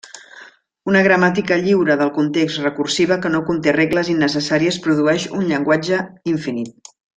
Una 0.91 1.01
gramàtica 1.07 1.57
lliure 1.65 1.97
del 1.99 2.11
context 2.15 2.63
recursiva 2.63 3.19
que 3.27 3.31
no 3.35 3.43
conté 3.51 3.75
regles 3.77 4.11
innecessàries 4.15 4.83
produeix 4.89 5.29
un 5.41 5.47
llenguatge 5.53 6.03
infinit. 6.35 6.95